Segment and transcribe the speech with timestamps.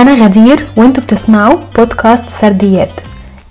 [0.00, 2.90] أنا غدير وأنتوا بتسمعوا بودكاست سرديات.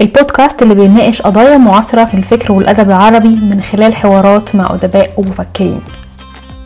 [0.01, 5.81] البودكاست اللي بيناقش قضايا معاصرة في الفكر والأدب العربي من خلال حوارات مع أدباء ومفكرين.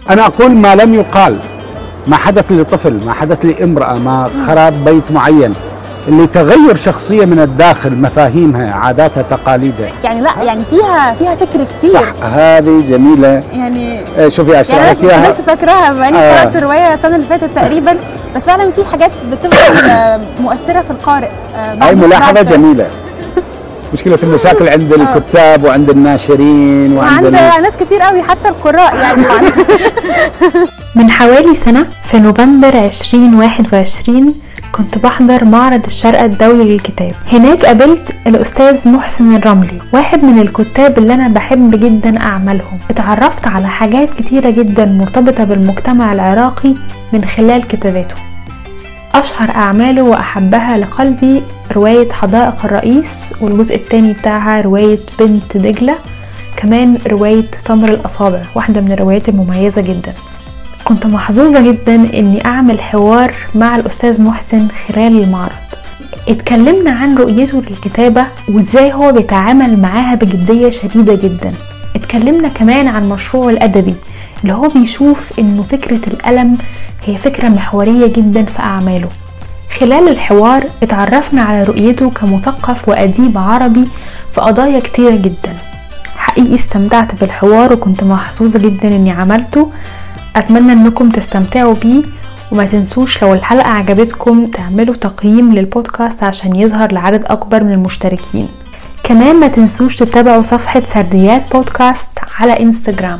[0.10, 1.40] أنا أقول ما لم يقال
[2.08, 5.54] ما حدث لطفل ما حدث لامرأة ما خراب بيت معين.
[6.08, 9.90] اللي تغير شخصية من الداخل مفاهيمها عاداتها تقاليدها.
[10.03, 13.44] يعني لا يعني فيها فيها فكر كتير صح هذه جميلة.
[13.53, 16.41] يعني آه، شوفي يعني أشرح أنا فيها فضلت فاكراها باني آه.
[16.44, 17.95] قرات رواية السنة اللي فاتت تقريبا.
[18.35, 21.29] بس فعلا في حاجات بتفضل آه، مؤثرة في القارئ.
[21.55, 22.88] آه، بعد- هاي ملاحظة جميلة.
[23.93, 27.62] مشكلة المشاكل عند الكتاب وعند الناشرين وعند وعند ال...
[27.63, 29.23] ناس كتير قوي حتى القراء يعني.
[30.95, 34.34] من حوالي سنة في نوفمبر 2021
[34.73, 37.12] كنت بحضر معرض الشارقة الدولي للكتاب.
[37.32, 43.68] هناك قابلت الأستاذ محسن الرملي واحد من الكتاب اللي أنا بحب جدا أعمالهم اتعرفت على
[43.68, 46.73] حاجات كتيرة جدا مرتبطة بالمجتمع العراقي
[47.13, 48.16] من خلال كتاباته.
[49.16, 55.96] أشهر أعماله وأحبها لقلبي رواية حدائق الرئيس والجزء التاني بتاعها رواية بنت دجلة
[56.58, 60.13] كمان رواية تمر الأصابع واحدة من الروايات المميزة جدا.
[60.84, 65.52] كنت محظوظة جدا إني أعمل حوار مع الأستاذ محسن خلال المعرض.
[66.28, 71.52] اتكلمنا عن رؤيته للكتابة وإزاي هو بيتعامل معاها بجدية شديدة جدا.
[71.95, 73.95] اتكلمنا كمان عن مشروعه الأدبي
[74.42, 76.58] اللي هو بيشوف إنه فكرة الألم
[77.06, 79.09] هي فكرة محورية جدا في أعماله.
[79.80, 83.86] خلال الحوار اتعرفنا على رؤيته كمثقف وأديب عربي
[84.34, 85.53] في قضايا كتيرة جدا.
[86.16, 89.70] حقيقي استمتعت بالحوار وكنت محظوظة جدا إني عملته.
[90.36, 92.03] أتمنى إنكم تستمتعوا بيه
[92.52, 98.48] وما تنسوش لو الحلقة عجبتكم تعملوا تقييم للبودكاست عشان يظهر لعدد أكبر من المشتركين.
[99.03, 102.09] كمان ما تنسوش تتابعوا صفحة سرديات بودكاست
[102.40, 103.20] على إنستجرام.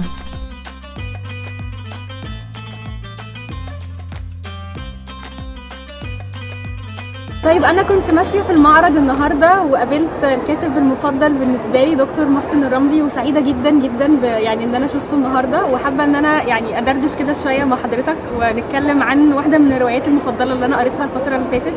[7.44, 13.02] طيب أنا كنت ماشية في المعرض النهارده وقابلت الكاتب المفضل بالنسبة لي دكتور محسن الرملي
[13.02, 17.64] وسعيدة جدا جدا يعني إن أنا شفته النهارده وحابة إن أنا يعني أدردش كده شوية
[17.64, 21.74] مع حضرتك ونتكلم عن واحدة من الروايات المفضلة اللي أنا قريتها الفترة اللي فاتت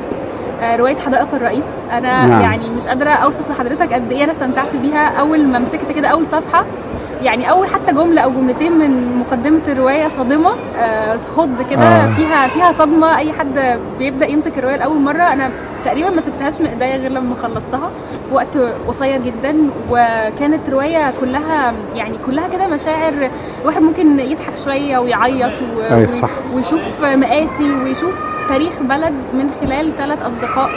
[0.62, 2.42] آه، رواية حدائق الرئيس أنا نعم.
[2.42, 6.26] يعني مش قادرة أوصف لحضرتك قد إيه أنا استمتعت بيها أول ما مسكت كده أول
[6.26, 6.64] صفحة
[7.22, 12.14] يعني أول حتى جملة أو جملتين من مقدمة الرواية صادمة آه تخض كده آه.
[12.14, 15.50] فيها فيها صدمة أي حد بيبدأ يمسك الرواية لأول مرة أنا
[15.84, 17.90] تقريبا ما سبتهاش من إيديا غير لما خلصتها
[18.28, 19.56] في وقت قصير جدا
[19.90, 23.12] وكانت رواية كلها يعني كلها كده مشاعر
[23.62, 26.06] الواحد ممكن يضحك شوية ويعيط و...
[26.06, 26.30] صح.
[26.54, 30.70] ويشوف مآسي ويشوف تاريخ بلد من خلال ثلاث أصدقاء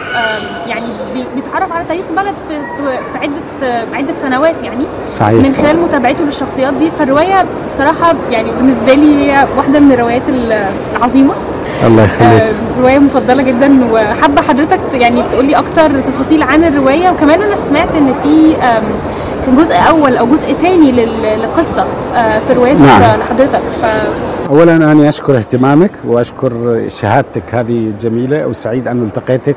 [0.67, 2.55] يعني بي- بيتعرف على تاريخ بلد في
[3.13, 4.85] في عدة عدة سنوات يعني.
[5.13, 5.33] صحيح.
[5.47, 6.91] من خلال متابعته للشخصيات دي.
[6.99, 10.21] فالرواية بصراحة يعني بالنسبة لي هي واحدة من الروايات
[10.95, 11.33] العظيمة.
[11.85, 12.41] الله يخليك.
[12.43, 13.79] آه، رواية مفضلة جدا.
[13.91, 17.09] وحابة حضرتك يعني تقولي أكتر تفاصيل عن الرواية.
[17.09, 18.55] وكمان أنا سمعت إن في
[19.45, 21.85] كان جزء أول أو جزء تاني لل- للقصة
[22.15, 23.19] آه، في رواية نعم.
[23.19, 23.85] لحضرتك ف
[24.49, 29.55] اولا أنا أشكر اهتمامك وأشكر شهادتك هذه جميلة وسعيد أن التقيتك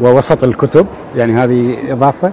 [0.00, 2.32] ووسط الكتب يعني هذه إضافة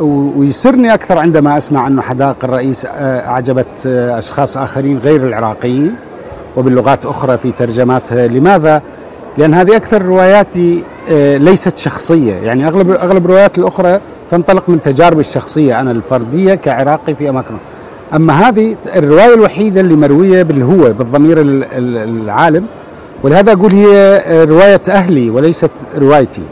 [0.00, 5.96] ويسرني أكثر عندما أسمع انه حدائق الرئيس آه، أعجبت آه، أشخاص آخرين غير العراقيين
[6.56, 8.82] وباللغات أخرى في ترجماتها لماذا؟
[9.38, 10.82] لأن هذه أكثر رواياتي
[11.38, 14.00] ليست شخصية يعني اغلب أغلب الروايات الأخرى
[14.30, 17.54] تنطلق من تجاربي الشخصية أنا الفردية كعراقي في اماكن
[18.14, 22.66] أما هذه الرواية الوحيدة اللي مروية بالهوى بالضمير ال- ال- العالم
[23.22, 26.42] ولهذا أقول هي رواية أهلي وليست روايتي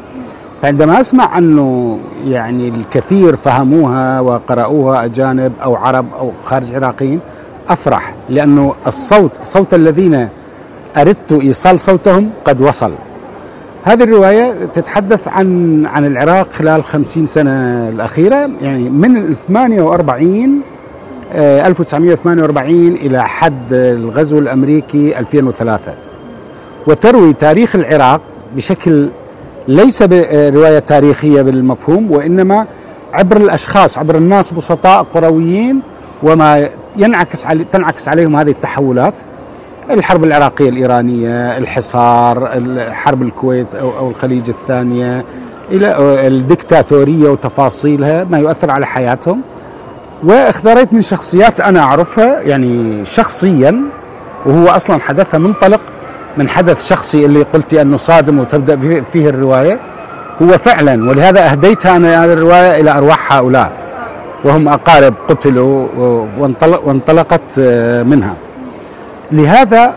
[0.62, 7.21] فعندما أسمع أنه يعني الكثير فهموها وقرأوها أجانب أو عرب أو خارج عراقيين
[7.69, 10.28] أفرح لأنه الصوت صوت الذين
[10.97, 12.93] أردت إيصال صوتهم قد وصل.
[13.84, 18.50] هذه الرواية تتحدث عن عن العراق خلال خمسين سنة الأخيرة.
[18.60, 20.60] يعني من ال 48
[21.32, 25.94] آه، 1948 إلى حد الغزو الأمريكي 2003
[26.87, 28.20] وتروي تاريخ العراق
[28.56, 29.09] بشكل
[29.69, 32.67] ليس برواية تاريخية بالمفهوم وإنما
[33.12, 35.81] عبر الأشخاص عبر الناس بسطاء قرويين
[36.23, 39.20] وما ينعكس علي تنعكس عليهم هذه التحولات.
[39.90, 42.49] الحرب العراقية الإيرانية الحصار
[42.93, 45.25] حرب الكويت أو, الخليج الثانية
[45.70, 45.96] إلى
[46.26, 49.40] الدكتاتورية وتفاصيلها ما يؤثر على حياتهم.
[50.25, 53.81] واختاريت من شخصيات أنا أعرفها يعني شخصيا
[54.46, 55.81] وهو أصلا حدثها منطلق
[56.37, 59.79] من حدث شخصي اللي قلت أنه صادم وتبدأ فيه- الرواية.
[60.43, 63.73] هو فعلا ولهذا أهديتها أنا هذه الرواية إلى أرواح هؤلاء.
[64.44, 65.87] وهم أقارب قتلوا
[66.38, 68.34] وانطلق وانطلقت آه، منها.
[69.32, 69.94] لهذا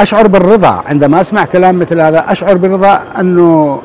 [0.00, 0.82] أشعر بالرضا.
[0.86, 3.80] عندما أسمع كلام مثل هذا أشعر بالرضا أنه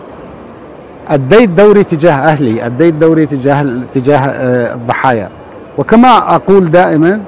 [1.09, 5.29] أديت دوري تجاه أهلي أديت دوري تجاه تجاه آه، الضحايا.
[5.77, 7.19] وكما أقول دائما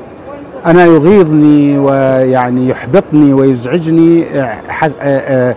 [0.65, 4.55] أنا يغيظني ويعني يحبطني ويزعجني آه،
[5.01, 5.55] آه،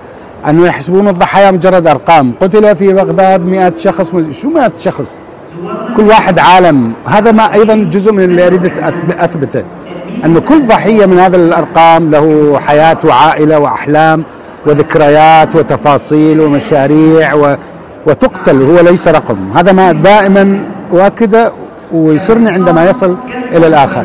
[0.49, 2.33] أنه يحسبون الضحايا مجرد أرقام.
[2.41, 5.21] قتل في بغداد مئة شخص شو مئة شخص؟
[5.97, 6.93] كل واحد عالم.
[7.07, 9.21] هذا ما أيضا جزء من اللي أريد أثب-
[10.25, 14.25] انه كل ضحية من هذه الأرقام له حياة وعائلة وأحلام
[14.67, 17.57] وذكريات وتفاصيل ومشاريع و
[18.07, 19.37] وتقتل هو ليس رقم.
[19.55, 20.59] هذا ما دائما
[20.93, 21.53] واكده
[21.93, 23.17] ويسرني عندما يصل
[23.53, 24.05] إلى الآخر.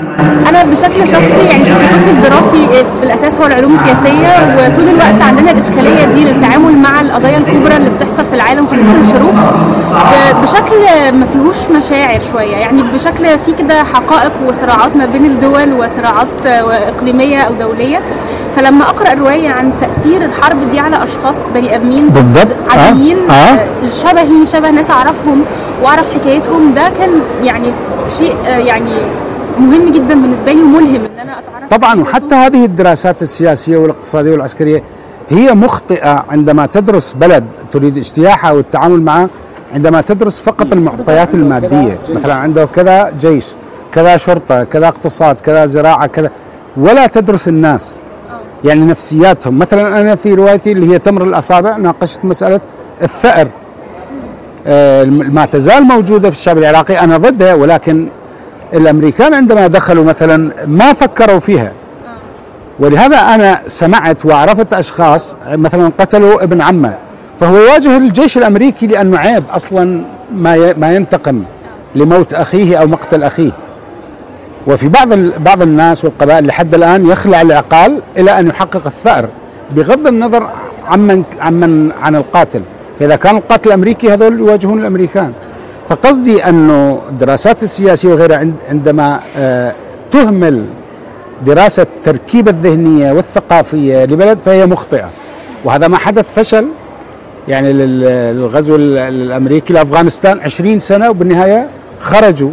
[0.50, 2.68] أنا بشكل شخصي يعني تخصصي الدراسي
[3.00, 7.90] في الأساس هو العلوم السياسية وطول الوقت عندنا الإشكالية دي للتعامل مع القضايا الكبرى اللي
[7.90, 9.36] بتحصل في العالم خاصة الحروب.
[9.94, 15.74] ب- بشكل ما فيهوش مشاعر شوية يعني بشكل في كده حقائق وصراعات ما بين الدول
[15.74, 16.28] وصراعات
[16.88, 18.00] إقليمية أو دولية.
[18.56, 22.48] فلما أقرأ روايه عن تأثير الحرب دي على أشخاص بني آدمين بالضبط.
[22.52, 22.80] آه.
[22.80, 23.34] عاديين آه.
[23.34, 23.60] آه.
[23.84, 25.42] شبهي شبه ناس أعرفهم
[25.84, 27.10] وأعرف حكايتهم ده كان
[27.44, 27.72] يعني
[28.10, 28.92] شيء آه، يعني
[29.60, 34.84] مهم جدا بالنسبة لي وملهم إن أنا أتعرف طبعا وحتى هذه الدراسات السياسية والاقتصادية والعسكرية
[35.30, 39.30] هي مخطئة عندما تدرس بلد تريد اجتياحها والتعامل معه
[39.74, 43.46] عندما تدرس فقط المعطيات المادية مثلا عنده كذا جيش
[43.92, 46.32] كذا شرطة كذا اقتصاد كذا زراعة كذا
[46.78, 48.00] ولا تدرس الناس
[48.64, 49.60] يعني نفسياتهم.
[49.60, 52.62] مثلا أنا في روايتي اللي هي تمر الأصابع ناقشت مسألة
[53.02, 53.48] الثأر.
[54.68, 57.00] آه، ما تزال موجودة في الشعب العراقي.
[57.00, 58.08] أنا ضدها ولكن
[58.74, 61.72] الأمريكان عندما دخلوا مثلا ما فكروا فيها.
[62.80, 66.96] ولهذا أنا سمعت وعرفت أشخاص مثلا قتلوا ابن عمه.
[67.40, 70.02] فهو يواجه الجيش الأمريكي لأنه عيب أصلا
[70.78, 71.44] ما ينتقم
[71.96, 73.52] لموت أخيه أو مقتل أخيه.
[74.68, 79.30] وفي بعض بعض الناس والقبائل لحد الآن يخلع العقال إلى أن يحقق الثأر
[79.72, 80.50] بغض النظر
[80.88, 82.62] عمن عمن عن القاتل.
[83.00, 85.34] فإذا كان القاتل أمريكي هذول يواجهون الأمريكان.
[85.90, 89.74] فقصدي أنه الدراسات السياسية وغيرها عند- عندما آه،
[90.12, 90.66] تهمل
[91.46, 95.10] دراسة التركيبة الذهنية والثقافية لبلد فهي مخطئة.
[95.66, 96.68] وهذا ما حدث فشل
[97.48, 101.68] يعني لل- للغزو ال- الامريكي لأفغانستان 20 سنة وبالنهاية
[102.02, 102.52] خرجوا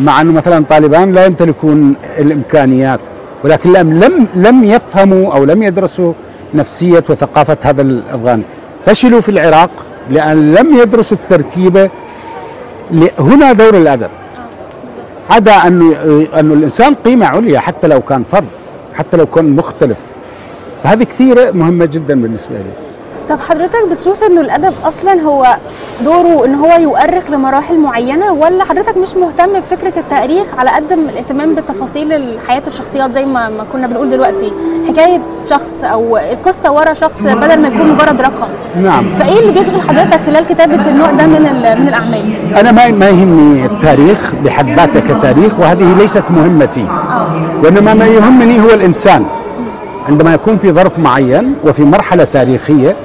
[0.00, 3.00] مع أنه مثلا طالبان لا يمتلكون الإمكانيات
[3.44, 6.12] ولكن لم لم يفهموا أو لم يدرسوا
[6.54, 8.42] نفسية وثقافة هذا الافغاني
[8.86, 9.70] فشلوا في العراق
[10.10, 11.90] لأن لم يدرسوا التركيبة
[13.18, 14.08] هنا دور الأدب.
[15.30, 15.96] عدا انه
[16.40, 18.44] انه الإنسان قيمة عليا حتى لو كان فرد
[18.94, 19.98] حتى لو كان مختلف.
[20.82, 22.91] فهذه كثيرة مهمة جدا بالنسبة لي.
[23.28, 25.56] طب حضرتك بتشوف إنه الأدب أصلا هو
[26.04, 31.10] دوره إن هو يؤرخ لمراحل معينة ولا حضرتك مش مهتم بفكرة التأريخ على قد ما
[31.10, 34.52] الاهتمام بتفاصيل حياه الشخصيات زي ما ما كنا بنقول دلوقتي؟
[34.88, 35.20] حكاية
[35.50, 38.48] شخص أو القصة ورا شخص بدل ما يكون مجرد رقم.
[38.82, 39.04] نعم.
[39.18, 41.42] فإيه اللي بيشغل حضرتك خلال كتابة النوع ده من
[41.80, 42.22] من الأعمال؟
[42.56, 46.86] أنا ما ما يهمني التاريخ بحد ذاته كتاريخ وهذه ليست مهمتي.
[47.64, 49.26] وإنما ما يهمني هو الإنسان.
[50.08, 52.96] عندما يكون في ظرف معين وفي مرحلة تاريخية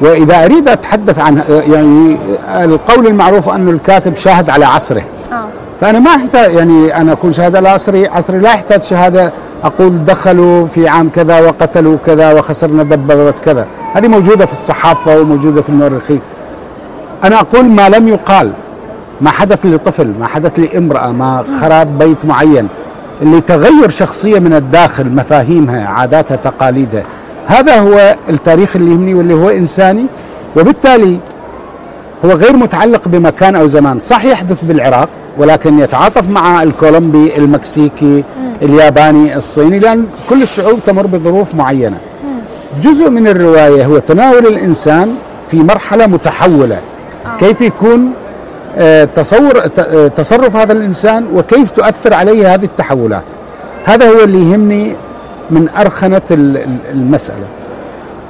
[0.00, 2.18] وإذا أريد أتحدث عن يعني
[2.64, 5.02] القول المعروف انه الكاتب شاهد على عصره.
[5.32, 5.44] آه.
[5.80, 9.32] فأنا ما أحتاج يعني أنا اكون شاهد على عصري عصري لا يحتاج شهادة.
[9.64, 13.66] أقول دخلوا في عام كذا وقتلوا كذا وخسرنا دبابه كذا.
[13.94, 16.20] هذه موجودة في الصحافة وموجودة في المؤرخين.
[17.24, 18.50] أنا أقول ما لم يقال
[19.20, 22.68] ما حدث لطفل ما حدث لامرأة ما خراب بيت معين
[23.22, 27.02] اللي تغير شخصية من الداخل مفاهيمها عاداتها تقاليدها.
[27.46, 30.06] هذا هو التاريخ اللي يهمني واللي هو إنساني
[30.56, 31.18] وبالتالي
[32.24, 33.98] هو غير متعلق بمكان أو زمان.
[33.98, 35.08] صح يحدث بالعراق
[35.38, 38.24] ولكن يتعاطف مع الكولومبي المكسيكي
[38.62, 41.96] الياباني الصيني لأن كل الشعوب تمر بظروف معينة.
[42.82, 45.14] جزء من الرواية هو تناول الإنسان
[45.50, 46.78] في مرحلة متحولة.
[47.40, 48.12] كيف يكون
[48.76, 53.24] آه، تصور آه، تصرف هذا الإنسان وكيف تؤثر عليه هذه التحولات.
[53.84, 54.94] هذا هو اللي يهمني
[55.50, 57.44] من ارخنه ال- ال- المسألة.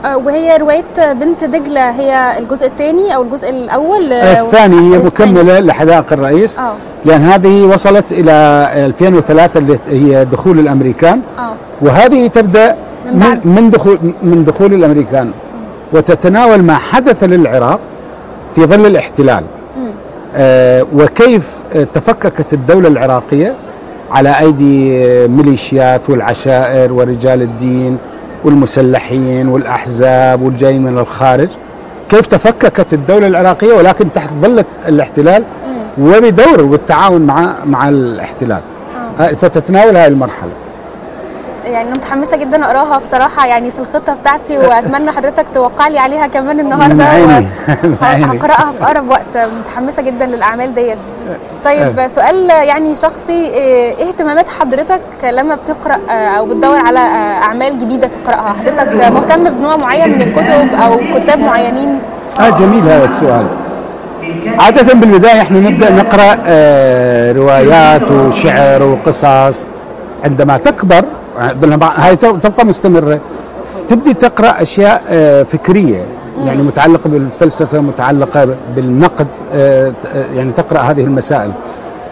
[0.05, 4.99] آه، وهي رواية بنت دجلة هي الجزء الثاني أو الجزء الأول؟ آه، الثاني هي.
[4.99, 6.73] مكملة لحدائق الرئيس آه.
[7.05, 8.33] لأن هذه وصلت إلى
[8.87, 11.21] 2003 اللي هي دخول الأمريكان.
[11.39, 11.53] آه.
[11.81, 13.47] وهذه تبدأ من من, بعد.
[13.47, 15.31] من دخول من دخول الأمريكان.
[15.93, 17.81] وتتناول ما حدث للعراق
[18.55, 19.45] في ظل الاحتلال.
[20.37, 23.55] آه وكيف تفككت الدولة العراقية؟
[24.15, 27.99] على أيدي آه، ميليشيات والعشائر ورجال الدين
[28.45, 31.49] والمسلحين والأحزاب والجايين من الخارج.
[32.09, 35.45] كيف تفككت الدولة العراقية ولكن تحت ظل الاحتلال؟
[35.99, 38.61] وبدور والتعاون مع مع الاحتلال.
[39.21, 40.51] آه، فتتناول هذه المرحلة.
[41.65, 46.27] يعني أنا متحمسة جدا أقراها بصراحة يعني في الخطة بتاعتي وأتمنى حضرتك توقع لي عليها
[46.27, 47.05] كمان النهارده.
[48.03, 49.37] هقراها في أقرب وقت.
[49.61, 50.99] متحمسة جدا للأعمال ديت.
[51.65, 52.07] طيب آه.
[52.07, 57.79] سؤال يعني شخصي إيه إيه اهتمامات حضرتك لما بتقرأ آه، أو بتدور على آه، أعمال
[57.79, 61.99] جديدة تقرأها؟ حضرتك مهتم بنوع معين من الكتب أو كتاب معينين؟
[62.41, 63.47] آه جميل هذا السؤال.
[64.59, 66.35] عادة بالبداية إحنا نبدأ نقرأ
[67.33, 69.67] روايات وشعر وقصص.
[70.25, 71.05] عندما تكبر
[71.97, 73.21] هاي تبقى مستمرة.
[73.89, 76.05] تبدي تقرأ أشياء آه فكرية
[76.39, 81.51] يعني متعلقة بالفلسفة متعلقة بالنقد آه آه، يعني تقرأ هذه المسائل.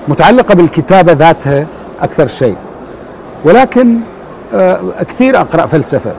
[0.08, 1.66] متعلقة بالكتابة ذاتها
[2.02, 2.56] أكثر شيء.
[3.44, 3.98] ولكن
[5.08, 6.12] كثير أقرأ فلسفة.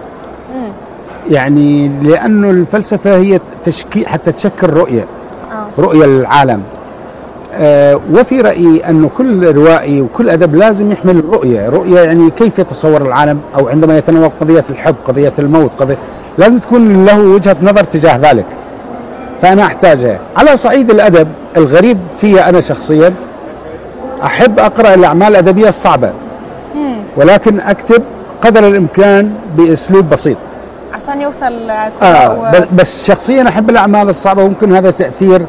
[1.30, 5.06] يعني لأنه الفلسفة هي تشكيل حتى تشكل رؤية.
[5.52, 5.82] آه.
[5.82, 6.64] رؤية للعالم.
[8.14, 13.40] وفي رأيي أنه كل روائي وكل أدب لازم يحمل رؤية رؤية يعني كيف يتصور العالم
[13.56, 15.98] أو عندما يتناول قضية الحب قضية الموت قضية
[16.38, 18.46] لازم تكون له وجهة نظر تجاه ذلك.
[19.42, 20.20] فأنا أحتاجها.
[20.38, 23.14] على صعيد الأدب الغريب في أنا شخصيا
[24.24, 26.10] أحب أقرأ الأعمال الأدبية الصعبة.
[27.18, 28.04] ولكن أكتب
[28.42, 30.38] قدر الإمكان بأسلوب بسيط.
[30.94, 31.70] عشان يوصل
[32.02, 35.46] آه بس- بس شخصيا أحب الأعمال الصعبة وممكن هذا تأثير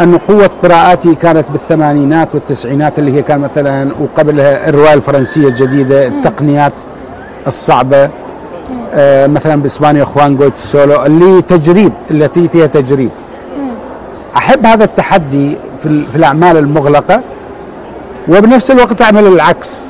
[0.00, 6.80] أن قوة قراءاتي كانت بالثمانينات والتسعينات اللي هي كان مثلا وقبلها الرواية الفرنسية الجديدة التقنيات
[7.46, 8.08] الصعبة
[8.92, 13.10] آه مثلا بإسبانيا خوان جويت سولو اللي تجريب التي فيها تجريب.
[14.36, 17.20] أحب هذا التحدي في, في الأعمال المغلقة
[18.28, 19.86] وبنفس الوقت أعمل العكس.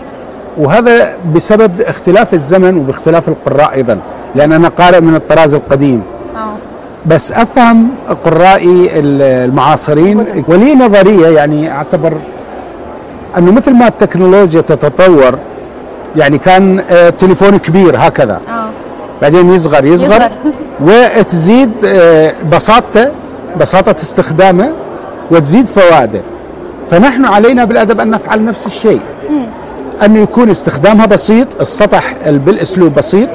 [0.58, 3.98] وهذا بسبب اختلاف الزمن وباختلاف القراء أيضا
[4.34, 6.02] لأن أنا قارئ من الطراز القديم.
[7.08, 7.88] بس أفهم
[8.24, 10.26] قرائي المعاصرين.
[10.48, 12.12] ولي نظرية يعني أعتبر
[13.38, 15.38] أنه مثل ما التكنولوجيا تتطور
[16.16, 18.40] يعني كان آه، تليفون كبير هكذا.
[18.48, 18.68] آه.
[19.22, 20.30] بعدين يصغر يصغر, يصغر.
[21.18, 23.08] وتزيد آه، بساطته
[23.60, 24.70] بساطة استخدامه
[25.30, 26.20] وتزيد فوائده.
[26.90, 29.00] فنحن علينا بالأدب أن نفعل نفس الشيء.
[30.04, 33.28] أن يكون استخدامها بسيط السطح بالأسلوب بسيط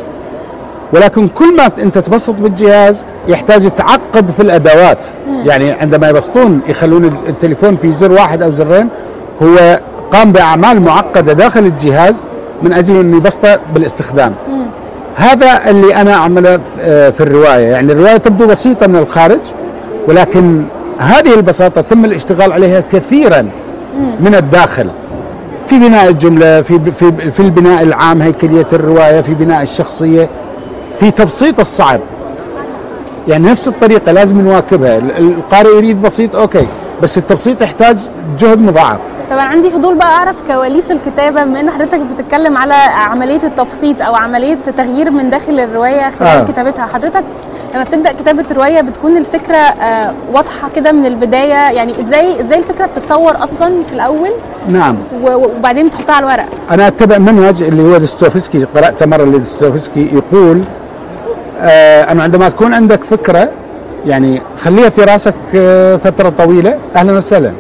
[0.94, 5.06] ولكن كل ما انت تبسط بالجهاز يحتاج يتعقد في الأدوات.
[5.46, 8.88] يعني عندما يبسطون يخلون التليفون في زر واحد أو زرين
[9.44, 9.80] هو
[10.12, 12.26] قام بأعمال معقدة داخل الجهاز
[12.64, 14.34] من أجل إنه يبسطه بالاستخدام.
[15.16, 17.68] هذا اللي أنا أعمله في- آه، في الرواية.
[17.72, 19.40] يعني الرواية تبدو بسيطة من الخارج
[20.08, 20.64] ولكن
[20.98, 23.46] هذه البساطة تم الاشتغال عليها كثيرا
[24.20, 24.88] من الداخل.
[25.68, 30.28] في بناء الجملة في في في البناء العام هيكلية الرواية في بناء الشخصية
[31.00, 32.00] في تبسيط الصعب.
[33.28, 34.98] يعني نفس الطريقة لازم نواكبها.
[34.98, 36.68] ال- القارئ يريد بسيط أوكي
[37.04, 37.98] بس التبسيط يحتاج
[38.40, 38.98] جهد مضاعف.
[39.30, 44.16] طبعا عندي فضول بقى أعرف كواليس الكتابة بما إن حضرتك بتتكلم على عملية التبسيط أو
[44.16, 46.44] عملية تغيير من داخل الرواية خلال آه.
[46.46, 47.24] كتابتها حضرتك
[47.76, 52.86] لما بتبدأ كتابة روايه بتكون الفكرة آه واضحة كده من البداية؟ يعني إزاي إزاي الفكرة
[52.86, 54.30] بتتطور أصلا في الأول؟
[54.70, 54.96] نعم.
[55.24, 56.46] وبعدين تحطها على الورق.
[56.72, 60.62] أنا أتبع منهج اللي هو دستوفسكي قرأت مرة لدستوفسكي يقول
[61.63, 63.50] آه انه عندما تكون عندك فكرة
[64.05, 66.77] يعني خليها في راسك آه فترة طويلة.
[66.96, 67.51] أهلا وسهلا.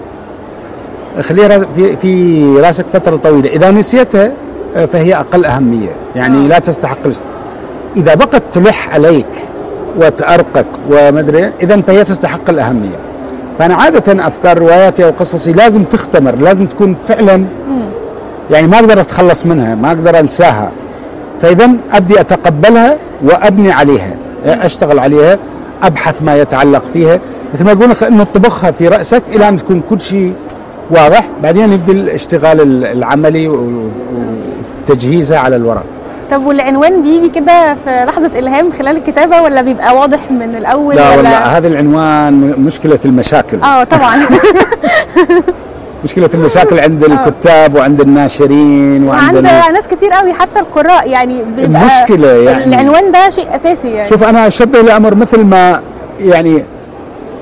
[1.21, 3.49] خليها في في راسك فترة طويلة.
[3.49, 4.31] إذا نسيتها
[4.75, 5.89] آه فهي أقل أهمية.
[6.15, 6.97] يعني لا تستحق
[7.97, 9.25] إذا بقت تلح عليك
[9.97, 12.95] وتأرقك ومدري اذا فهي تستحق الأهمية.
[13.59, 17.45] فأنا عادة أفكار رواياتي أو قصصي لازم تختمر لازم تكون فعلا
[18.51, 20.71] يعني ما أقدر أتخلص منها ما أقدر أنساها.
[21.43, 24.13] فاذا أبدي أتقبلها وأبني عليها
[24.45, 25.37] أشتغل عليها
[25.83, 27.19] أبحث ما يتعلق فيها
[27.53, 30.33] مثل ما يقولون إنه تطبخها في رأسك إلى أن تكون كل شيء
[30.91, 33.47] واضح بعدين يبدا الاشتغال العملي
[34.87, 35.83] وتجهيزها على الورق.
[36.31, 41.07] طب والعنوان بيجي كده في لحظة إلهام خلال الكتابة ولا بيبقى واضح من الأول لا
[41.09, 43.61] ولا؟ والله هذا العنوان م- مشكلة المشاكل.
[43.61, 44.15] آه طبعا.
[46.03, 51.43] مشكلة المشاكل عند الكتاب وعند الناشرين وعند وعند ال- ناس كتير قوي حتى القراء يعني
[51.43, 54.09] بيبقى المشكلة يعني- العنوان ده شيء أساسي يعني.
[54.09, 55.81] شوف أنا أشبه الامر مثل ما
[56.19, 56.63] يعني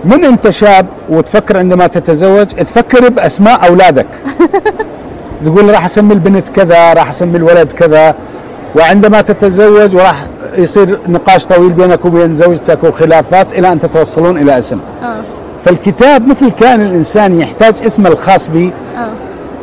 [0.05, 4.07] من أنت شاب وتفكر عندما تتزوج تفكر بأسماء أولادك.
[5.45, 8.15] تقول راح أسمي البنت كذا راح أسمي الولد كذا
[8.75, 10.25] وعندما تتزوج وراح
[10.57, 14.79] يصير نقاش طويل بينك وبين زوجتك وخلافات إلى أن تتوصلون إلى اسم.
[15.03, 15.07] آه.
[15.65, 18.71] فالكتاب مثل كان الإنسان يحتاج اسمه الخاص به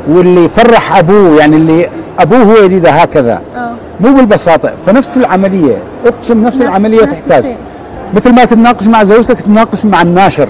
[0.09, 1.89] واللي يفرح أبوه يعني اللي
[2.19, 3.41] أبوه هو يريده هكذا.
[3.57, 3.71] آه.
[4.01, 7.39] مو بالبساطة فنفس العملية اقسم نفس, العملية نفس تحتاج.
[7.39, 7.57] الشيء.
[8.15, 10.49] مثل ما تتناقش مع زوجتك تتناقش مع الناشر.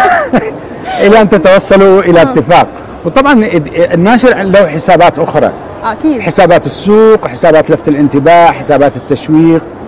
[1.06, 2.66] إلى أن تتوصلوا إلى اتفاق.
[3.04, 3.48] وطبعا
[3.94, 5.50] الناشر له حسابات أخرى.
[5.84, 6.20] أكيد.
[6.20, 9.62] حسابات السوق حسابات لفت الانتباه حسابات التشويق.
[9.62, 9.81] آه،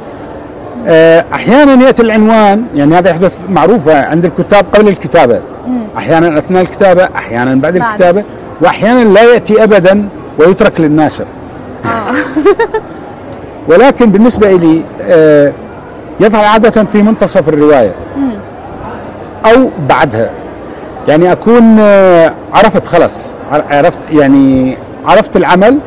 [1.35, 5.41] أحيانا يأتي العنوان يعني هذا يحدث معروفه عند الكتاب قبل الكتابة.
[5.97, 7.91] أحيانا أثناء الكتابة أحيانا بعد بعد.
[7.91, 8.25] الكتابة
[8.61, 11.25] وأحيانا لا يأتي ابدا ويترك للناشر.
[13.69, 15.53] ولكن بالنسبة لي آه،
[16.21, 17.93] يظهر عادة في منتصف الرواية.
[19.45, 20.31] أو بعدها.
[21.09, 23.35] يعني أكون آه، عرفت خلص
[23.71, 24.77] عرفت يعني
[25.07, 25.79] عرفت العمل.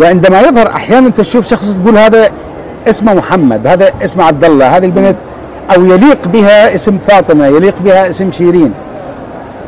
[0.00, 2.30] وعندما يظهر أحيانا تشوف شخص تقول هذا
[2.88, 5.16] اسمه محمد هذا اسمه عبد الله هذه البنت
[5.76, 8.72] أو يليق بها اسم فاطمة يليق بها اسم شيرين.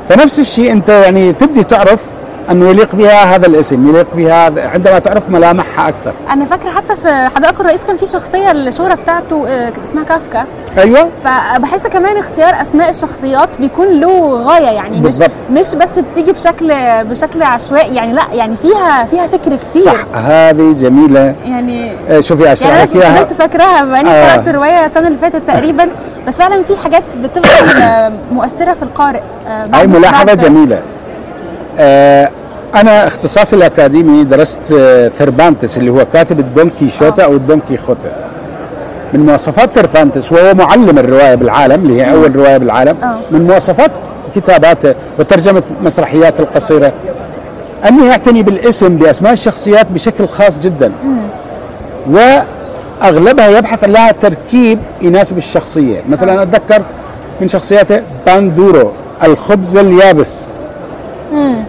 [0.08, 2.04] فنفس الشيء أنت يعني تبدي تعرف
[2.50, 6.12] انه يليق بها هذا الاسم؟ يليق بها عندما تعرف ملامحها أكثر.
[6.30, 10.44] أنا فاكرة حتى في حدائق الرئيس كان في شخصية الشهرة بتاعته آه، اسمها كافكا.
[10.78, 11.08] أيوه.
[11.24, 15.30] فبحس كمان اختيار أسماء الشخصيات بيكون له غاية يعني مش بالظبط.
[15.50, 16.72] مش بس بتيجي بشكل
[17.04, 19.82] بشكل عشوائي يعني لأ يعني فيها فيها فكر كتير.
[19.82, 21.34] صح هذه جميلة.
[21.44, 24.32] يعني آه، شوفي يعني اشرح أنا لك اياها فضلت فاكراها بقالي آه.
[24.32, 25.88] قرات الروايه السنة اللي فاتت تقريبا.
[26.26, 29.20] بس فعلا في حاجات بتفضل آه، مؤثرة في القارئ
[29.66, 30.78] بعد- ملاحظة جميلة.
[31.78, 32.30] آه
[32.74, 38.10] أنا اختصاصي الأكاديمي درست آه ثربانتس اللي هو كاتب الدون كيشوتا أو الدون كيخوتة
[39.14, 43.16] من مواصفات ثربانتس وهو معلم الرواية بالعالم اللي هي أول رواية بالعالم آه.
[43.30, 43.90] من مواصفات
[44.34, 46.92] كتاباته وترجمة مسرحيات القصيرة.
[47.88, 50.92] أنه يعتني بالاسم بأسماء الشخصيات بشكل خاص جدا.
[52.10, 56.02] وأغلبها يبحث لها تركيب يناسب الشخصية.
[56.08, 56.82] مثلا أتذكر
[57.40, 58.92] من شخصياته باندورو
[59.24, 60.44] الخبز اليابس.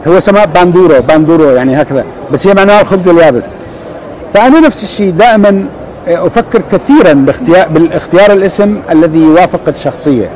[0.08, 3.54] هو سماه باندورو باندورو يعني هكذا بس هي معناها الخبز اليابس.
[4.34, 5.66] فأنا نفس الشيء دائما
[6.08, 10.30] أفكر كثيرا باختيار بالاختيار الاسم الذي يوافق الشخصية.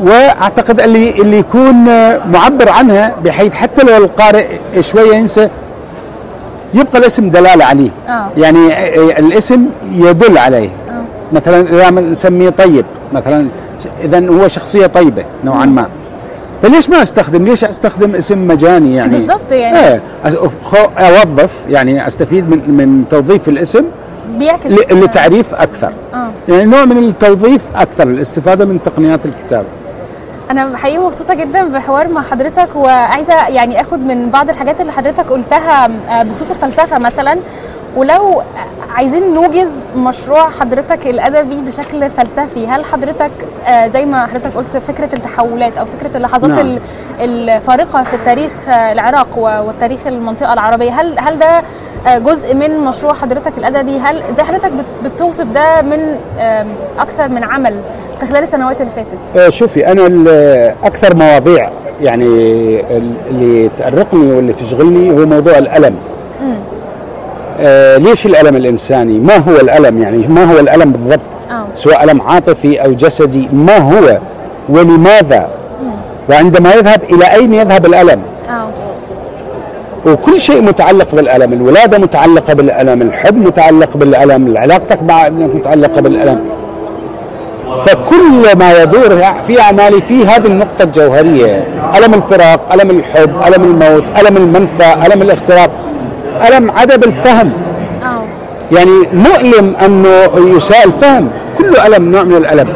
[0.00, 1.74] وأعتقد اللي اللي يكون
[2.32, 4.46] معبر عنها بحيث حتى لو القارئ
[4.80, 5.48] شوية ينسى
[6.74, 7.90] يبقى الاسم دلالة عليه.
[8.08, 8.28] آه.
[8.36, 8.58] يعني
[9.18, 10.70] الاسم يدل عليه.
[11.32, 13.46] مثلا إذا نسميه طيب مثلا
[14.04, 15.86] اذا هو شخصية طيبة نوعا ما.
[16.62, 19.78] فليش ما استخدم؟ ليش استخدم اسم مجاني يعني؟ بالضبط يعني.
[19.78, 20.02] إيه
[20.98, 23.84] أوظف يعني أستفيد من من توظيف الاسم
[24.38, 25.92] بيعكس لتعريف أكثر.
[26.14, 26.30] آه.
[26.48, 29.66] يعني نوع من التوظيف أكثر الاستفادة من تقنيات الكتابة.
[30.50, 35.30] أنا حقيقي مبسوطة جدا بحوار مع حضرتك وعايزة يعني آخد من بعض الحاجات اللي حضرتك
[35.30, 37.38] قلتها آه، بخصوص الفلسفة مثلا.
[37.98, 38.42] ولو
[38.90, 43.30] عايزين نوجز مشروع حضرتك الأدبي بشكل فلسفي هل حضرتك
[43.66, 46.60] آه، زي ما حضرتك قلت فكرة التحولات أو فكرة اللحظات نعم.
[46.60, 46.80] ال-
[47.20, 51.62] الفارقة في تاريخ آه، العراق وتاريخ المنطقة العربية هل هل ده
[52.06, 56.16] آه، جزء من مشروع حضرتك الأدبي؟ هل زي حضرتك بت- بتوصف ده من
[56.98, 57.80] أكثر من عمل
[58.20, 60.02] في خلال السنوات اللي فاتت؟ شوفي أنا
[60.84, 62.24] أكثر مواضيع يعني
[62.96, 65.94] ال- اللي تأرقني واللي تشغلني هو موضوع الألم.
[67.60, 71.64] آه ليش الألم الإنساني؟ ما هو الألم يعني؟ ما هو الألم بالضبط؟ آه.
[71.74, 74.18] سواء ألم عاطفي أو جسدي ما هو؟
[74.68, 75.48] ولماذا؟
[76.30, 78.68] وعندما يذهب إلى أين يذهب الألم؟ آه.
[80.06, 86.40] وكل شيء متعلق بالألم الولادة متعلقة بالألم الحب متعلق بالألم علاقتك مع ابنك متعلقة بالألم.
[87.86, 91.64] فكل ما يدور في اعمالي في هذه النقطة الجوهرية
[91.98, 95.70] ألم الفراق ألم الحب ألم الموت ألم المنفى ألم الاغتراب
[96.48, 97.52] ألم عدم الفهم؟
[98.72, 102.68] يعني مؤلم أنه يساء الفهم كله ألم نوع من الألم.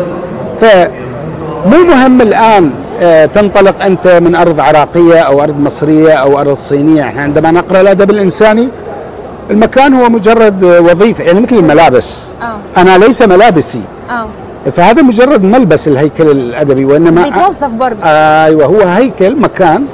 [0.60, 2.70] فمو مهم الآن
[3.00, 7.02] آه، تنطلق أنت من أرض عراقية أو أرض مصرية أو أرض صينية.
[7.02, 8.68] إحنا عندما نقرأ الأدب الإنساني
[9.50, 12.32] المكان هو مجرد آه، وظيفة يعني مثل الملابس.
[12.76, 13.80] أنا ليس ملابسي.
[14.72, 17.98] فهذا مجرد ملبس الهيكل الأدبي وإنما بيتوظف برضه.
[18.04, 19.84] أيوه هو هيكل مكان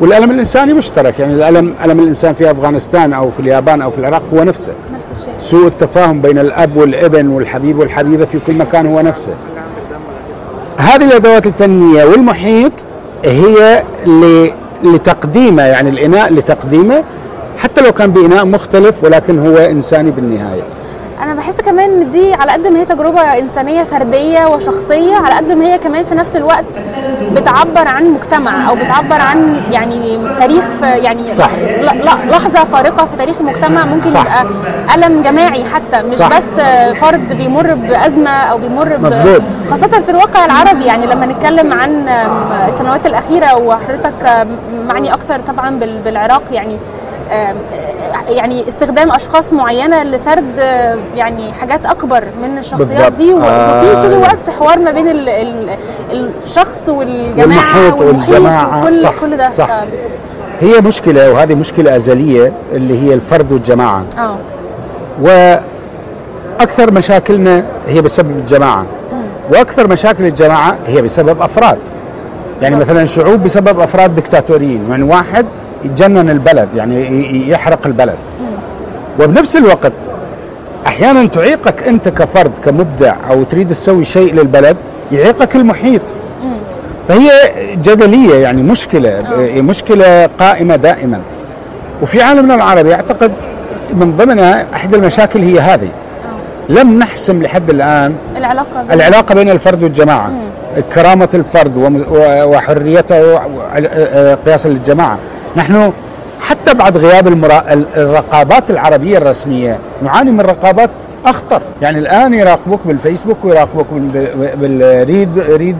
[0.00, 4.22] والألم الإنساني مشترك يعني الالم ألم الإنسان في أفغانستان أو في اليابان أو في العراق
[4.34, 9.00] هو نفسه نفس الشيء سوء التفاهم بين الأب والابن والحبيب والحبيبة في كل مكان هو
[9.00, 9.32] نفسه.
[10.78, 12.72] هذه الأدوات الفنية والمحيط
[13.24, 13.82] هي
[14.84, 17.02] لتقديمه يعني الإناء لتقديمه
[17.58, 20.62] حتى لو كان بإناء مختلف ولكن هو إنساني بالنهاية.
[21.22, 25.52] أنا بحس كمان إن دي على قد ما هي تجربة إنسانية فردية وشخصية على قد
[25.52, 26.64] ما هي كمان في نفس الوقت
[27.32, 31.50] بتعبر عن مجتمع أو بتعبر عن يعني تاريخ يعني صح.
[32.30, 34.20] لحظة فارقة في تاريخ المجتمع ممكن صح.
[34.20, 34.44] يبقى
[34.94, 36.36] ألم جماعي حتى مش صح.
[36.36, 36.48] بس
[37.00, 39.42] فرد بيمر بأزمة أو بيمر ب-.
[39.70, 42.08] خاصة في الواقع العربي يعني لما نتكلم عن
[42.68, 44.46] السنوات الأخيرة وحضرتك
[44.88, 46.78] معني أكثر طبعا بال- بالعراق يعني
[48.28, 53.12] يعني استخدام أشخاص معينة لسرد آه، يعني حاجات أكبر من الشخصيات بالضبط.
[53.18, 54.16] دي وفي طول آه.
[54.16, 55.76] الوقت حوار ما بين ال ال
[56.44, 58.82] الشخص والجماعة والمحيط والجماعة.
[58.82, 59.66] وكل صح، كل ده صح.
[59.66, 59.84] ف-
[60.60, 64.36] هي مشكلة وهذه مشكلة أزلية اللي هي الفرد والجماعة آه
[66.58, 68.86] وأكثر مشاكلنا هي بسبب الجماعة
[69.50, 71.78] وأكثر مشاكل الجماعة هي بسبب أفراد
[72.62, 72.80] يعني صح.
[72.80, 75.46] مثلا شعوب بسبب أفراد دكتاتوريين يعني واحد
[75.84, 78.16] يتجنن البلد يعني يحرق البلد.
[79.20, 79.92] وبنفس الوقت
[80.86, 84.76] أحيانا تعيقك أنت كفرد كمبدع أو تريد تسوي شيء للبلد
[85.12, 86.02] يعيقك المحيط.
[87.08, 87.30] فهي
[87.74, 89.18] جدلية يعني مشكلة
[89.56, 91.20] مشكلة قائمة دائما.
[92.02, 93.32] وفي عالمنا العربي أعتقد
[93.94, 95.88] من ضمنها احدى المشاكل هي هذه.
[96.68, 100.30] لم نحسم لحد الآن العلاقة بين- العلاقة بين الفرد والجماعة.
[100.94, 101.76] كرامة الفرد
[102.44, 105.18] وحريته آه، قياسا للجماعة.
[105.56, 105.92] نحن
[106.40, 107.72] حتى بعد غياب المرا...
[107.72, 110.90] ال- الرقابات العربية الرسمية نعاني من رقابات
[111.26, 111.62] أخطر.
[111.82, 115.76] يعني الآن يراقبوك بالفيسبوك ويراقبوك بال- بال red red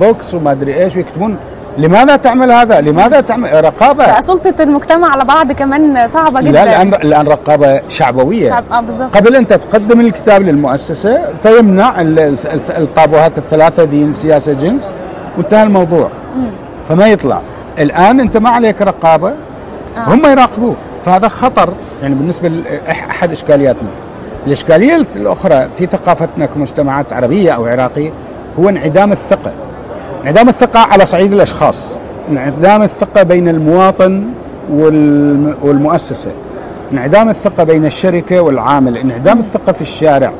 [0.00, 1.36] box وما أدري إيش ويكتبون.
[1.78, 6.50] لماذا تعمل هذا؟ لماذا تعمل؟ رقابة؟ سلطه المجتمع على بعض كمان صعبة جدا.
[6.50, 8.48] لا الان الان رقابة شعبوية.
[8.48, 14.12] شعب آه بالظبط قبل أنت تقدم الكتاب للمؤسسة فيمنع ال- ال- ال- الطابوهات الثلاثة دين
[14.12, 14.90] سياسة جنس
[15.36, 16.08] وانتهى الموضوع.
[16.88, 17.40] فما يطلع.
[17.82, 19.32] الآن أنت ما عليك رقابة
[19.96, 20.76] هم يراقبوك.
[21.04, 21.68] فهذا خطر
[22.02, 23.88] يعني بالنسبة لاحد إشكالياتنا.
[24.46, 28.10] الإشكالية الأخرى في ثقافتنا كمجتمعات عربية أو عراقية
[28.58, 29.50] هو انعدام الثقة.
[30.22, 31.98] انعدام الثقة على صعيد الأشخاص.
[32.30, 34.24] انعدام الثقة بين المواطن
[34.72, 36.30] والم- والمؤسسة.
[36.92, 38.96] انعدام الثقة بين الشركة والعامل.
[38.96, 40.32] انعدام الثقة في الشارع.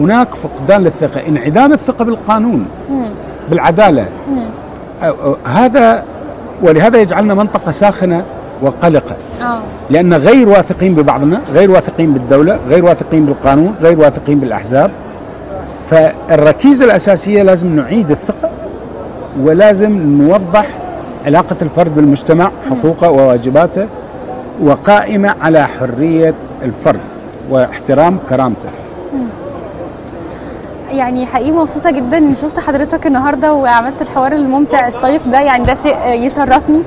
[0.00, 1.28] هناك فقدان للثقة.
[1.28, 2.66] انعدام الثقة بالقانون
[3.50, 4.06] بالعدالة.
[5.44, 6.04] هذا
[6.62, 8.24] ولهذا يجعلنا منطقة ساخنة
[8.62, 9.16] وقلقة.
[9.40, 9.60] آه.
[9.90, 14.90] لأن غير واثقين ببعضنا غير واثقين بالدولة غير واثقين بالقانون غير واثقين بالأحزاب.
[15.86, 18.50] فالركيزة الأساسية لازم نعيد الثقة
[19.42, 19.92] ولازم
[20.22, 20.66] نوضح
[21.26, 23.86] علاقة الفرد بالمجتمع حقوقه وواجباته
[24.62, 27.00] وقائمة على حرية الفرد
[27.50, 28.68] واحترام كرامته.
[30.90, 35.40] يعني حقيقي مبسوطة جدا إني شفت حضرتك النهارده وعملت الحوار الممتع الشيق ده.
[35.40, 36.82] يعني ده شيء يشرفني.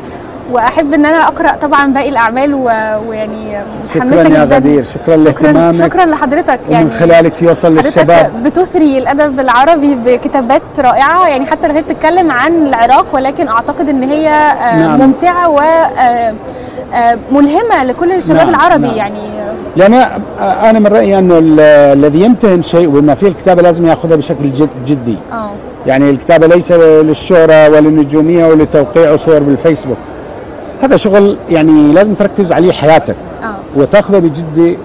[0.52, 2.63] وأحب إن أنا أقرأ طبعا باقي الأعمال و...
[3.08, 3.58] ويعني
[3.94, 5.86] شكراً يا غدير، شكراً لاهتمامك.
[5.86, 6.60] شكرا لحضرتك.
[6.70, 8.44] يعني ومن خلالك يوصل للشباب.
[8.44, 11.28] بتثري الأدب العربي بكتابات رائعة.
[11.28, 15.00] يعني حتى لو هي بتتكلم عن العراق ولكن أعتقد إن هي آه، نعم.
[15.00, 16.34] ممتعة و آه،
[16.94, 18.88] آه، لكل الشباب نعم، العربي.
[18.88, 18.98] نعم.
[18.98, 19.42] يعني
[19.75, 19.93] لأن
[20.39, 21.59] أنا من رأيي أنه ال-
[21.99, 25.17] الذي يمتهن شيء وما فيه الكتابة لازم يأخذها بشكل جد جدي.
[25.31, 25.49] آه
[25.88, 29.97] يعني الكتابة ليس للشهره وللنجومية ولتوقيع صور بالفيسبوك.
[30.81, 34.77] هذا شغل يعني لازم تركز عليه حياتك آه وتأخذه بجدي.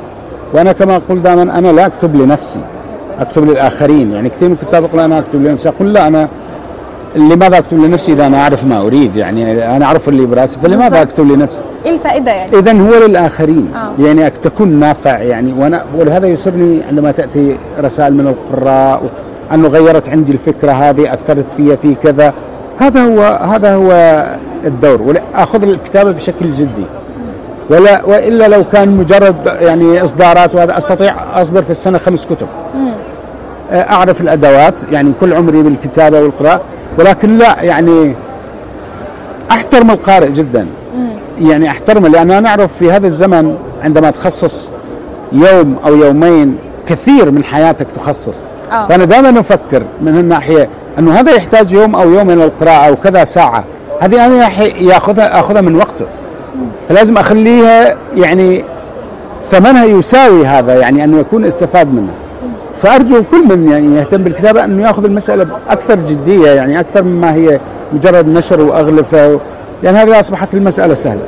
[0.55, 2.61] وأنا كما أقول دائما أنا لا أكتب لنفسي
[3.20, 4.12] أكتب للآخرين.
[4.12, 5.68] يعني كثير من الكتاب يقول أنا أكتب لنفسي.
[5.68, 6.29] أقول لا أنا
[7.16, 11.03] لماذا اكتب لنفسي إذا أنا أعرف ما أريد يعني أنا أعرف اللي برأسي فلماذا.
[11.03, 11.62] اكتب لنفسي.
[11.85, 13.68] إيه الفائدة يعني؟ اذا هو للآخرين.
[13.75, 14.03] آه.
[14.03, 15.53] يعني تكون نافع يعني.
[15.53, 19.03] وأنا ولهذا يسرني عندما تأتي رسائل من القراء
[19.55, 22.33] أنه غيرت عندي الفكرة هذه أثرت فيها في كذا.
[22.79, 24.25] هذا هو هذا هو
[24.64, 25.03] الدور.
[25.03, 26.85] ولا اخذ الكتابة بشكل جدي.
[27.71, 32.47] ولا وإلا لو كان مجرد يعني إصدارات وهذا أستطيع أصدر في السنة خمس كتب.
[33.73, 36.61] أعرف الأدوات يعني كل عمري بالكتابة والقراءة.
[36.99, 38.13] ولكن لا يعني
[39.51, 40.67] أحترم القارئ جدا.
[41.41, 44.71] يعني أحترمه لأن أنا أعرف في هذا الزمن عندما تخصص
[45.33, 46.59] يوم أو يومين
[46.89, 48.37] كثير من حياتك تخصص.
[48.73, 48.87] آه.
[48.87, 53.65] فأنا دائما أفكر من الناحيه أنه هذا يحتاج يوم أو يومين للقراءه أو كذا ساعة.
[54.01, 56.07] هذه أنا يأخذها أخذها من وقته.
[56.89, 58.65] فلازم أخليها يعني
[59.51, 62.13] ثمنها يساوي هذا يعني أنه يكون استفاد منه.
[62.83, 67.61] فأرجو كل من يعني يهتم بالكتابة أنه يأخذ المسألة بأكثر جدية يعني أكثر مما هي
[67.93, 69.41] مجرد نشر وأغلفة
[69.83, 71.23] لأن هذه أصبحت المسألة سهلة.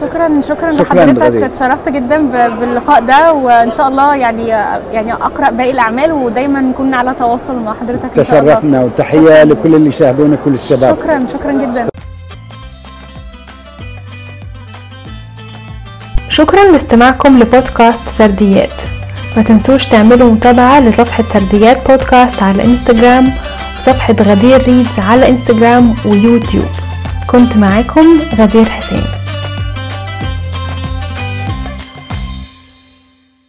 [0.00, 1.42] شكرا شكرا, شكراً لحضرتك.
[1.42, 2.28] اتشرفت جدا
[2.60, 4.48] باللقاء ده وإن شاء الله يعني
[4.92, 8.52] يعني أقرأ باقي الأعمال ودايما نكون على تواصل مع حضرتك إن شاء الله.
[8.52, 9.44] تشرفنا وتحية.
[9.44, 10.96] لكل اللي يشاهدونا كل الشباب.
[11.00, 11.88] شكرا شكرا جدا.
[16.28, 18.93] شكرا لاستماعكم لبودكاست سرديات.
[19.36, 23.32] ما تنسوش تعملوا متابعة لصفحة سرديات بودكاست على إنستجرام
[23.76, 26.68] وصفحة غدير ريدز على إنستجرام ويوتيوب.
[27.26, 28.06] كنت معاكم
[28.38, 29.23] غدير حسين.